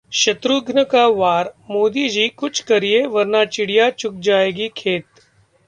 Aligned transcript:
शत्रुघ्न 0.11 0.83
का 0.83 1.05
वार- 1.07 1.51
'मोदीजी 1.69 2.27
कुछ 2.29 2.59
करिए 2.61 3.05
वरना 3.07 3.43
चिड़िया 3.45 3.89
चुग 3.89 4.19
जाएगी 4.19 4.67
खेत' 4.77 5.21